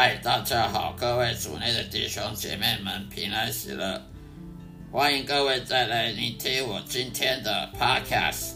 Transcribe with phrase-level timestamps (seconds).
[0.00, 4.00] 嗨，大家好，各位主内的弟兄姐妹们，平安喜乐！
[4.92, 8.52] 欢迎各位再来聆听我今天的 Podcast，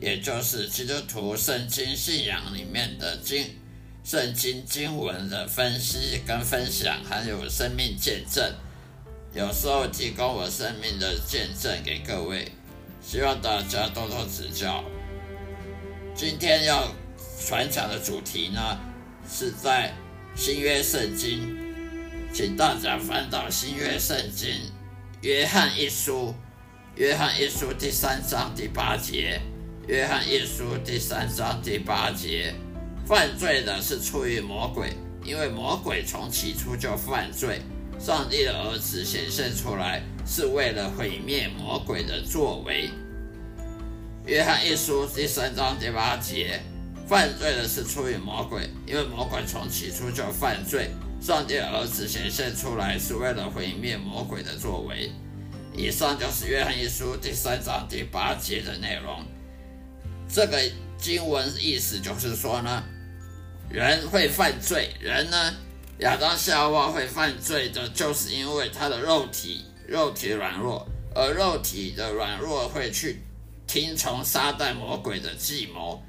[0.00, 3.44] 也就是基督徒圣经信仰里面的经
[4.04, 8.54] 圣经经文的分析跟分享，还有生命见证，
[9.32, 12.52] 有时候提供我生命的见证给各位，
[13.02, 14.84] 希望大家多多指教。
[16.14, 16.86] 今天要
[17.44, 18.78] 传讲的主题呢，
[19.28, 19.92] 是在。
[20.36, 21.56] 新约圣经，
[22.32, 24.50] 请大家翻到新约圣经，
[25.22, 26.34] 约翰一书，
[26.96, 29.40] 约翰一书第三章第八节，
[29.86, 32.52] 约翰一书第三章第八节，
[33.06, 34.90] 犯罪的是出于魔鬼，
[35.24, 37.60] 因为魔鬼从起初就犯罪。
[38.00, 42.90] 上帝的儿子显现出来，是为了毁灭魔鬼的作为。
[44.26, 46.60] 约翰一书第三章第八节。
[47.06, 50.90] 犯罪的是出于魔鬼，因为魔鬼从起初就犯罪。
[51.20, 55.10] 上帝儿子显现出来是为了毁灭魔鬼的作为。
[55.76, 59.24] 以上就是约翰一书第三章第八节的内容。
[60.28, 60.58] 这个
[60.96, 62.82] 经文意思就是说呢，
[63.68, 65.54] 人会犯罪，人呢，
[65.98, 73.20] 亚当夏娃会犯罪的，就是因为他的肉体肉体软弱，而肉体的软弱会去
[73.66, 76.02] 听从撒旦魔鬼的计谋。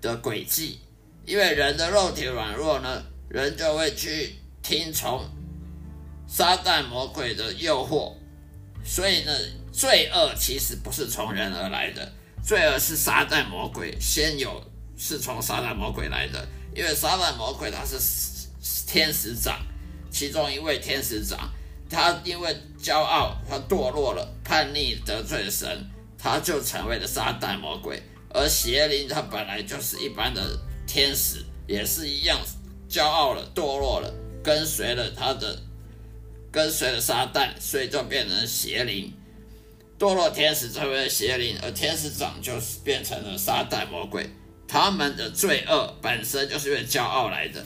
[0.00, 0.80] 的轨迹，
[1.26, 5.24] 因为人的肉体软弱呢，人就会去听从
[6.26, 8.14] 撒旦魔鬼的诱惑，
[8.84, 9.32] 所以呢，
[9.72, 12.12] 罪恶其实不是从人而来的，
[12.42, 14.62] 罪恶是撒旦魔鬼先有，
[14.96, 17.98] 是从撒旦魔鬼来的，因为撒旦魔鬼他是
[18.86, 19.60] 天使长，
[20.10, 21.50] 其中一位天使长，
[21.88, 25.84] 他因为骄傲，他堕落了，叛逆得罪神，
[26.18, 28.02] 他就成为了撒旦魔鬼。
[28.32, 32.38] 而邪灵他本来就是一般的天使，也是一样
[32.88, 34.12] 骄傲了、堕落了，
[34.42, 35.58] 跟随了他的，
[36.50, 39.12] 跟随了撒旦，所以就变成邪灵。
[39.98, 44.30] 堕落天使成为了邪灵，而天使长就是变成了撒旦魔鬼。
[44.66, 47.64] 他们的罪恶本身就是因为骄傲来的，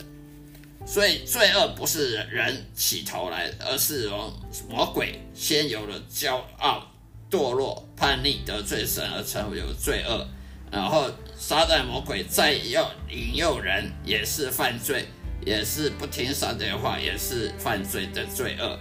[0.87, 4.32] 所以罪恶不是人起头来的，而是由
[4.69, 6.90] 魔鬼先有了骄傲、
[7.31, 10.26] 堕落、叛逆、得罪神而成为有罪恶。
[10.75, 15.05] 然后撒旦魔鬼再要引诱人，也是犯罪，
[15.47, 18.76] 也是不听上帝的话，也是犯罪的罪恶。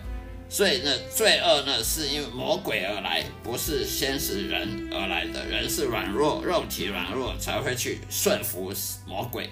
[0.49, 5.45] 所以呢，罪恶呢是因为魔鬼而来，不是先是人而来的。
[5.45, 8.73] 人是软弱，肉体软弱才会去顺服
[9.05, 9.51] 魔鬼。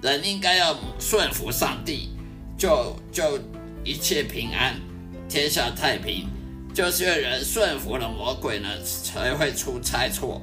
[0.00, 2.10] 人应该要顺服上帝，
[2.56, 3.36] 就就
[3.82, 4.80] 一切平安，
[5.28, 6.28] 天下太平。
[6.72, 10.40] 就是因为人顺服了魔鬼呢，才会出差错。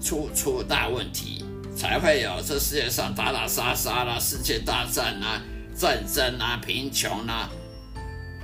[0.00, 1.44] 出出大问题，
[1.76, 5.42] 才会有这世界上打打杀杀啦、世界大战啊、
[5.74, 7.50] 战争啊、贫穷啊，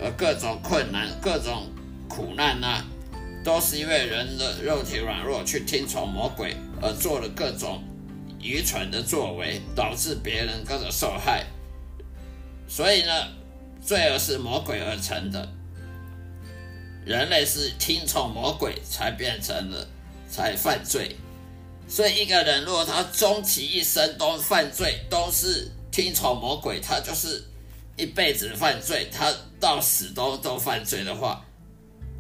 [0.00, 1.70] 呃，各种困难、各种
[2.08, 2.84] 苦难啊，
[3.44, 7.82] 都是因为人的肉体软弱，去听从魔鬼而做了各种
[8.40, 11.46] 愚蠢的作为，导致别人各种受害。
[12.66, 13.12] 所以呢，
[13.80, 15.48] 罪恶是魔鬼而成的，
[17.04, 19.86] 人类是听从魔鬼才变成了，
[20.28, 21.16] 才犯罪。
[21.86, 27.44] 所以一个人如果他终其一生都犯罪，都是听从魔鬼，他就是
[27.96, 31.44] 一辈子犯罪，他到死都都犯罪的话，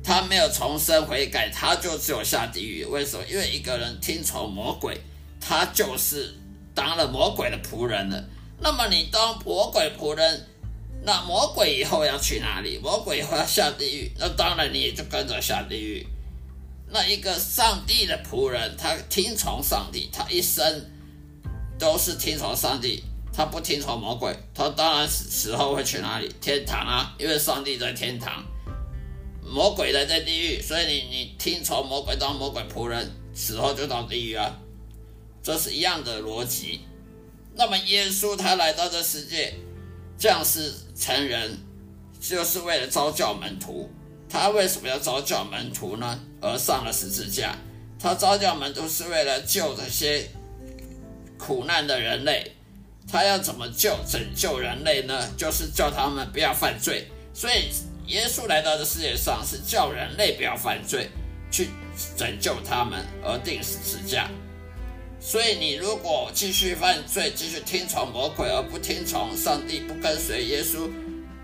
[0.02, 2.84] 他没有重生悔改，他就只有下地狱。
[2.84, 3.24] 为什么？
[3.28, 5.00] 因为一个人听从魔鬼，
[5.40, 6.34] 他就是
[6.74, 8.24] 当了魔鬼的仆人了。
[8.60, 10.46] 那么你当魔鬼仆人，
[11.02, 12.78] 那魔鬼以后要去哪里？
[12.78, 16.06] 魔鬼以后要下地狱，那当然你也就跟着下地狱。
[16.94, 20.62] 那一个上帝的仆人，他听从上帝，他一生
[21.76, 23.02] 都是听从上帝，
[23.32, 26.32] 他不听从魔鬼，他当然死死后会去哪里？
[26.40, 28.44] 天堂啊，因为上帝在天堂，
[29.42, 34.56] 魔鬼在在地狱，所以你你听从魔鬼当魔鬼仆人，死后就到地狱啊，
[35.42, 36.82] 这是一样的逻辑。
[37.56, 39.52] 那么耶稣他来到这世界，
[40.16, 41.58] 降世成人，
[42.20, 43.90] 就是为了招教门徒。
[44.34, 46.18] 他为什么要招教门徒呢？
[46.40, 47.56] 而上了十字架，
[48.00, 50.28] 他招教门徒是为了救这些
[51.38, 52.50] 苦难的人类。
[53.06, 55.30] 他要怎么救、拯救人类呢？
[55.36, 57.06] 就是叫他们不要犯罪。
[57.32, 57.70] 所以
[58.08, 61.10] 耶稣来到这世界上是叫人类不要犯罪，
[61.48, 61.68] 去
[62.16, 64.28] 拯救他们而定十字架。
[65.20, 70.90] 所以你如果继续犯罪，继续听从魔鬼而不听从上帝，不跟随耶稣，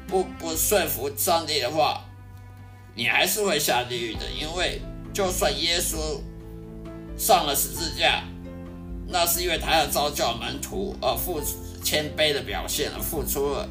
[0.09, 2.05] 不不顺服上帝的话，
[2.95, 4.81] 你还是会下地狱的，因为
[5.13, 6.21] 就算耶稣
[7.17, 8.25] 上了十字架，
[9.07, 13.69] 那是因为他要招教门徒而付出谦卑的表现而付出了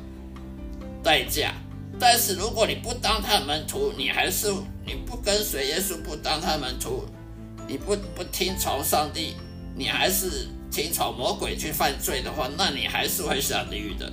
[1.03, 1.53] 代价。
[1.99, 4.51] 但是如果你不当他的门徒，你还是
[4.85, 7.05] 你不跟随耶稣，不当他的门徒，
[7.67, 9.35] 你不不听从上帝，
[9.75, 14.11] 你还是听从魔鬼去犯罪的话，那你还是会下地狱的。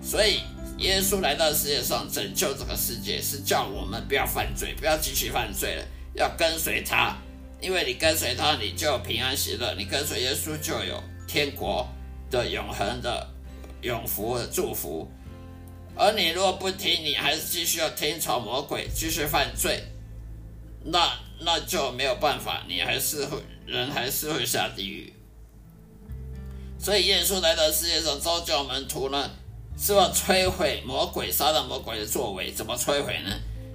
[0.00, 0.40] 所以。
[0.80, 5.84] 耶稣来到世界上拯救这个世界，是叫我们不要犯罪，不要继续犯罪了，
[6.14, 7.14] 要跟随他。
[7.60, 11.86] 因为你跟随他，你就有平安喜乐；你跟随耶稣，就有天国
[12.30, 13.28] 的永恒的
[13.82, 15.06] 永福的祝福。
[15.94, 19.84] 而你如果不听，你还是继续要听从魔鬼，继续犯罪，
[20.82, 23.36] 那那就没有办法，你还是会
[23.66, 25.12] 人还是会下地狱。
[26.78, 29.30] 所以耶稣来到世界上招教门徒呢？
[29.78, 33.30] 是要摧毁魔鬼、杀了魔鬼的作为，怎么摧毁呢？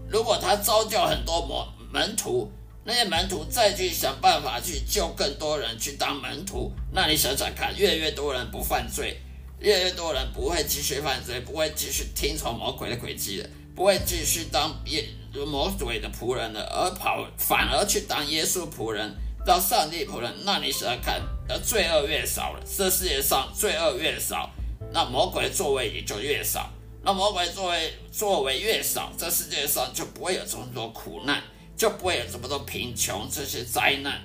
[0.07, 2.51] 如果他招教很多魔门徒，
[2.83, 9.19] 那些门徒再去想办法去救更多人去当门徒，那你想想看，越来越多人不犯罪，
[9.59, 15.03] 越来越多人不会继续犯罪，不会继续听从魔鬼的诡计的，不会继续当耶
[15.48, 21.19] 魔鬼的仆人的，而跑反而去当耶稣仆人，当上帝仆人，那你想想看，
[21.50, 24.51] 而，罪恶越少了，这世界上罪恶越少。
[24.96, 26.70] 那魔鬼的座位也就越少，
[27.04, 31.44] 那魔鬼座位座位越少，这世界上就不会有这么多苦难，
[31.75, 34.22] 就不会有这么多贫穷这些灾难。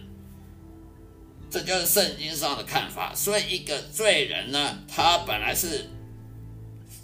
[1.51, 3.13] 这就是圣经上的看法。
[3.13, 5.91] 所以，一个罪人呢，他本来是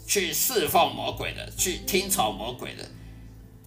[0.06, 2.88] 去侍奉魔鬼的，去听从魔鬼的，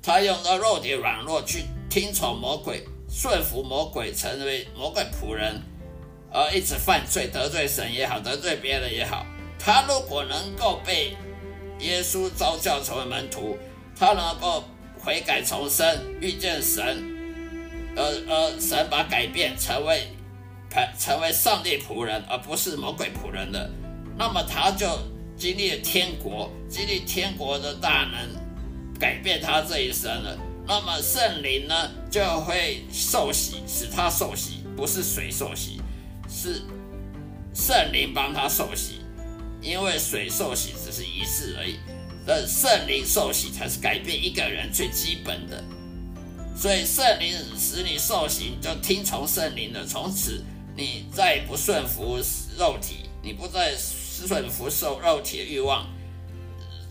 [0.02, 5.62] 他用到肉体软弱去听从魔鬼，顺服魔鬼，成为魔鬼仆人，
[6.32, 9.26] 而一直犯罪，得罪神也好，得罪别人也好。
[9.60, 11.16] 他如果能够被
[11.80, 13.58] 耶稣召教成为门徒，
[13.96, 14.64] 他能够
[14.98, 15.86] 悔改重生，
[16.22, 17.04] 遇见神，
[17.96, 20.08] 而而神把改变成为
[20.98, 23.70] 成为上帝仆人，而不是魔鬼仆人的，
[24.18, 24.88] 那么他就
[25.38, 30.38] 经历了天国，经历天国的大能，改变他这一生了。
[30.68, 35.82] 那么圣灵呢，就会受洗，使他受洗，不是水受洗，
[36.30, 36.62] 是
[37.54, 38.99] 圣灵帮他受洗。
[39.62, 41.78] 因为水受洗只是仪式而已，
[42.26, 45.64] 但圣灵受洗才是改变一个人最基本的。
[46.56, 50.44] 所以圣灵使你受洗，就听从圣灵的，从此
[50.76, 52.20] 你再也不顺服
[52.58, 55.88] 肉体，你不再顺服受肉体的欲望，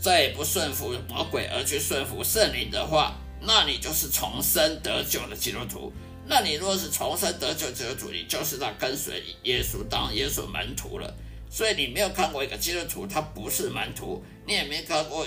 [0.01, 5.93] 再也不顺服魔鬼，而去顺服圣灵的话，那你就是重生得救的基督徒。
[6.27, 11.15] 那你若是重生得救基督徒，你就是在跟随耶稣当耶稣门徒了。
[11.51, 15.27] 所以你没有看过一个基督徒，他不是门徒；你也没看过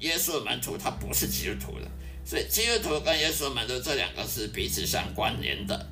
[0.00, 1.86] 耶稣的门徒，他不是基督徒的。
[2.24, 5.86] 所以基督徒跟耶稣的门徒这两个是彼此相关联的，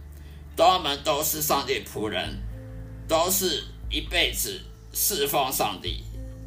[0.57, 2.37] 他们都是上帝仆人，
[3.07, 4.61] 都是一辈子
[4.93, 6.03] 侍奉上帝，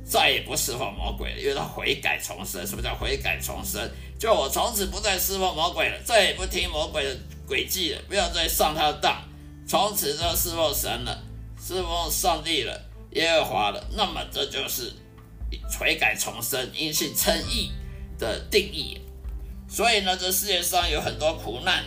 [0.06, 2.66] 再也不侍奉魔鬼了，因为他悔改重生。
[2.68, 3.90] 什么叫悔改重生？
[4.20, 7.18] 就我从此不再侍奉魔鬼了，再也不听魔鬼的
[7.48, 9.22] 诡计了，不要再上他的当，
[9.68, 11.24] 从此就侍奉神了，
[11.62, 12.87] 侍奉上帝了，
[13.18, 13.84] 耶和华了。
[13.96, 14.94] 那么这就是
[15.80, 17.72] 悔改重生、因信称义
[18.18, 19.02] 的定义。
[19.70, 21.84] 所以呢，这世界上有很多苦难，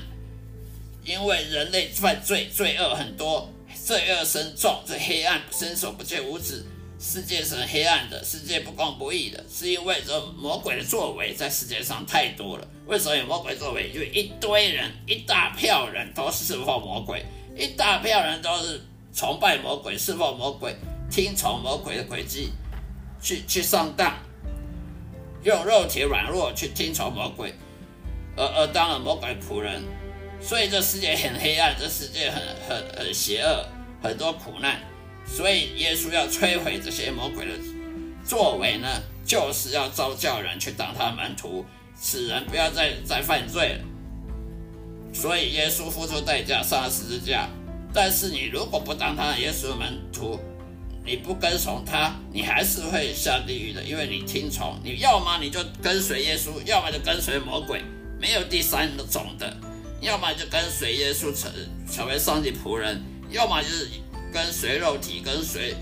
[1.05, 3.49] 因为人类犯罪、罪恶很多，
[3.87, 6.65] 罪恶深重，这黑暗伸手不见五指。
[7.03, 12.69] 世界是黑暗的，世界不公不义的，是因为这魔鬼的作为在世界上太多了。
[12.87, 13.91] 为什么有魔鬼作为？
[13.91, 17.25] 就一堆人，一大票人都是侍奉魔鬼，
[17.57, 18.83] 一大票人都是
[19.15, 20.77] 崇拜魔鬼、侍奉魔鬼、
[21.11, 22.53] 听从魔鬼的轨迹，
[23.21, 24.15] 去去上当，
[25.43, 27.53] 用肉体软弱去听从魔鬼，
[28.37, 29.83] 而而当了魔鬼仆人。
[30.41, 33.67] 所以这世界很黑暗，这世界很很很邪恶，
[34.03, 34.81] 很多苦难。
[35.27, 37.53] 所以耶稣要摧毁这些魔鬼的
[38.25, 38.89] 作为呢，
[39.27, 41.67] 就是要招教人去当他门徒，
[42.01, 43.85] 使人不要再再犯罪了。
[45.13, 47.49] 所以耶稣付出代价上了十字架。
[47.93, 50.39] 但是你如果不当他耶稣的门徒，
[51.11, 57.83] 你不跟从他，你还是会下地狱的，因为你听从，你要么你就跟随耶稣，要么就跟随魔鬼，
[58.21, 59.53] 没有第三种的。
[60.01, 61.51] 要么就跟随耶稣成
[61.91, 63.89] 成为上帝仆人，要么就是。
[64.33, 65.75] 跟随肉体，跟随，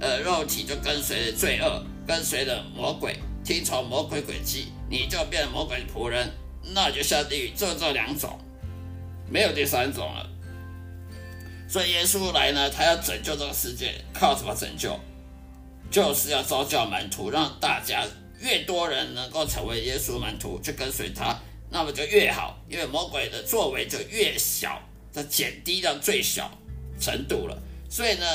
[0.00, 6.30] 呃，肉体就跟随罪恶，跟随着魔鬼，听从魔鬼诡计，你就变魔鬼仆人，
[6.74, 7.52] 那就下地狱。
[7.56, 8.38] 就这两种，
[9.30, 10.28] 没有第三种了。
[11.68, 14.98] 所以耶稣来呢，他要拯救这个世界，靠什么拯救？
[15.90, 18.04] 就是要招教门徒，让大家
[18.40, 21.38] 越多人能够成为耶稣门徒，去跟随他，
[21.70, 24.82] 那么就越好，因为魔鬼的作为就越小，
[25.12, 26.50] 它减低到最小
[27.00, 27.56] 程度了。
[27.88, 28.26] 所以呢，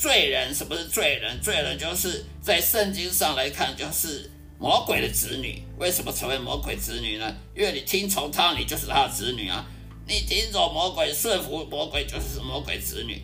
[0.00, 1.40] 罪人什么是罪人？
[1.40, 5.62] 罪人就是在圣经上来看，就是魔鬼的子女。
[5.78, 7.34] 为什么成为魔鬼子女呢？
[7.56, 9.66] 因为你听从他，你就是他的子女啊。
[10.06, 13.22] 你听从魔鬼，顺服魔鬼，就是魔鬼子女。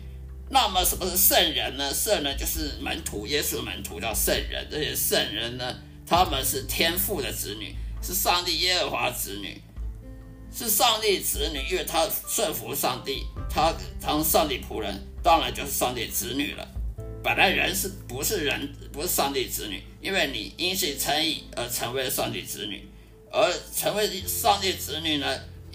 [0.49, 1.93] 那么什么是圣人呢？
[1.93, 4.67] 圣人就是门徒，耶稣门徒叫圣人。
[4.71, 5.75] 这些圣人呢，
[6.07, 9.61] 他们是天父的子女，是上帝耶和华子女，
[10.51, 14.99] 是上帝子女，因为他顺服上帝，他当上帝仆人。
[15.21, 16.65] 当然就是上帝子女了。
[17.21, 19.83] 本来人是不是人，不是上帝子女？
[20.01, 22.87] 因为你因信称义而成为上帝子女，
[23.29, 25.27] 而成为上帝子女呢，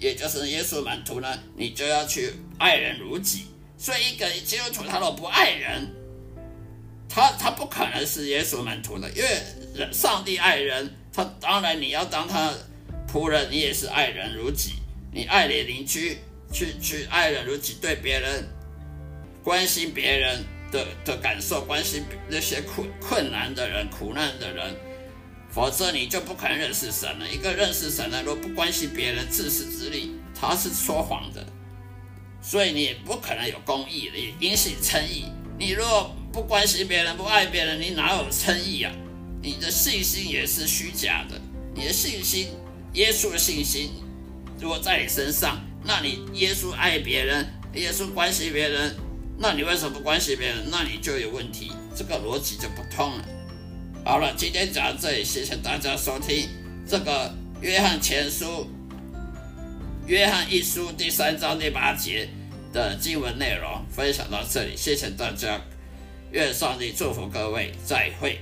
[0.05, 3.47] 也就是耶稣门徒呢，你就要去爱人如己。
[3.75, 5.89] 所以一个基督徒他若不爱人，
[7.09, 9.09] 他他不可能是耶稣门徒的。
[9.09, 9.29] 因为
[9.73, 12.53] 人上帝爱人，他当然你要当他
[13.11, 14.73] 仆人，你也是爱人如己。
[15.11, 16.19] 你爱你邻居，
[16.53, 18.47] 去去爱人如己，对别人。
[19.43, 24.75] 关心别人的的感受，关心那些困困难的人、苦难的人，
[25.55, 27.25] 否则你就不可能认识神了。
[27.31, 31.47] 一个认识神的，若不关心别人、自私自利，他是说谎的。
[32.41, 35.27] 所以你也不可能有公义，你因信称义。
[35.57, 38.91] 你若不关心别人、不爱别人，你哪有称义啊？
[39.41, 41.39] 你的信心也是虚假的。
[41.73, 42.49] 你的信心，
[42.91, 43.91] 耶稣的信心，
[44.59, 48.93] 如果在你身上，那你耶稣爱别人，耶稣关心别人。
[49.37, 50.69] 那你为什么不关心别人？
[50.69, 53.25] 那你就有问题，这个逻辑就不通了。
[54.07, 56.47] 好了，今天讲到这里，谢谢大家收听
[56.87, 58.69] 这个约翰前书、
[60.05, 62.29] 约翰一书第三章第八节
[62.71, 65.59] 的经文内容，分享到这里，谢谢大家，
[66.31, 68.39] 愿上帝祝福各位，再会。